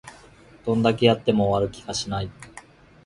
[0.65, 2.31] どんだけやっても終わる気がしない